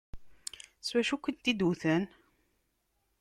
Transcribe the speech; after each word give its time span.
S 0.87 0.89
wacu 0.93 1.15
i 1.17 1.19
kent-id-wtent? 1.23 2.11